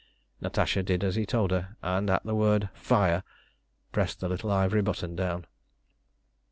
[0.41, 3.21] Natasha did as he told her, and at the word "Fire!"
[3.91, 5.45] pressed the little ivory button down.